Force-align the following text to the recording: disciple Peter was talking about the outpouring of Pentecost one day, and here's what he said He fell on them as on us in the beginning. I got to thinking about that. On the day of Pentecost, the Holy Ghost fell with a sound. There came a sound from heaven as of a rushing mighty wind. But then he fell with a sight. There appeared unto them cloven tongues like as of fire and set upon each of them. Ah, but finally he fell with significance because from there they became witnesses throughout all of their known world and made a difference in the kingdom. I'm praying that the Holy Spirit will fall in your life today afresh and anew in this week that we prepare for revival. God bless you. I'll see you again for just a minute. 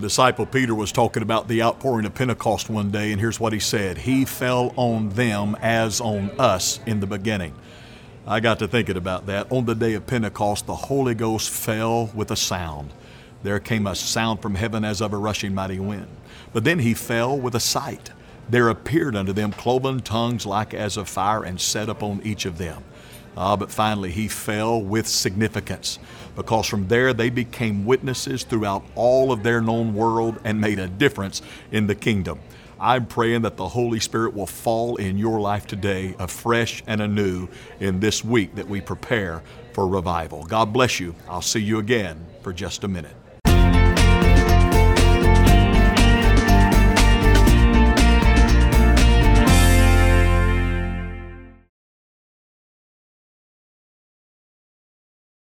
disciple 0.00 0.46
Peter 0.46 0.74
was 0.74 0.92
talking 0.92 1.22
about 1.22 1.48
the 1.48 1.62
outpouring 1.62 2.06
of 2.06 2.14
Pentecost 2.14 2.70
one 2.70 2.90
day, 2.90 3.12
and 3.12 3.20
here's 3.20 3.38
what 3.38 3.52
he 3.52 3.58
said 3.58 3.98
He 3.98 4.24
fell 4.24 4.72
on 4.76 5.10
them 5.10 5.56
as 5.60 6.00
on 6.00 6.30
us 6.38 6.80
in 6.86 7.00
the 7.00 7.06
beginning. 7.06 7.54
I 8.26 8.40
got 8.40 8.60
to 8.60 8.68
thinking 8.68 8.96
about 8.96 9.26
that. 9.26 9.50
On 9.50 9.64
the 9.64 9.74
day 9.74 9.94
of 9.94 10.06
Pentecost, 10.06 10.66
the 10.66 10.74
Holy 10.74 11.14
Ghost 11.14 11.50
fell 11.50 12.06
with 12.14 12.30
a 12.30 12.36
sound. 12.36 12.92
There 13.42 13.58
came 13.58 13.86
a 13.86 13.96
sound 13.96 14.40
from 14.40 14.54
heaven 14.54 14.84
as 14.84 15.00
of 15.00 15.12
a 15.12 15.16
rushing 15.16 15.54
mighty 15.54 15.80
wind. 15.80 16.08
But 16.52 16.64
then 16.64 16.78
he 16.78 16.94
fell 16.94 17.36
with 17.36 17.54
a 17.54 17.60
sight. 17.60 18.12
There 18.48 18.68
appeared 18.68 19.16
unto 19.16 19.32
them 19.32 19.52
cloven 19.52 20.00
tongues 20.00 20.46
like 20.46 20.72
as 20.72 20.96
of 20.96 21.08
fire 21.08 21.42
and 21.42 21.60
set 21.60 21.88
upon 21.88 22.20
each 22.22 22.44
of 22.44 22.58
them. 22.58 22.84
Ah, 23.36 23.56
but 23.56 23.70
finally 23.70 24.10
he 24.10 24.28
fell 24.28 24.80
with 24.80 25.06
significance 25.06 25.98
because 26.36 26.66
from 26.66 26.88
there 26.88 27.12
they 27.12 27.30
became 27.30 27.84
witnesses 27.84 28.44
throughout 28.44 28.84
all 28.94 29.32
of 29.32 29.42
their 29.42 29.60
known 29.60 29.94
world 29.94 30.38
and 30.44 30.60
made 30.60 30.78
a 30.78 30.88
difference 30.88 31.42
in 31.70 31.86
the 31.86 31.94
kingdom. 31.94 32.38
I'm 32.78 33.06
praying 33.06 33.42
that 33.42 33.56
the 33.56 33.68
Holy 33.68 34.00
Spirit 34.00 34.34
will 34.34 34.46
fall 34.46 34.96
in 34.96 35.16
your 35.16 35.40
life 35.40 35.66
today 35.66 36.16
afresh 36.18 36.82
and 36.86 37.00
anew 37.00 37.48
in 37.78 38.00
this 38.00 38.24
week 38.24 38.56
that 38.56 38.68
we 38.68 38.80
prepare 38.80 39.42
for 39.72 39.86
revival. 39.86 40.44
God 40.44 40.72
bless 40.72 40.98
you. 40.98 41.14
I'll 41.28 41.42
see 41.42 41.60
you 41.60 41.78
again 41.78 42.26
for 42.42 42.52
just 42.52 42.82
a 42.82 42.88
minute. 42.88 43.14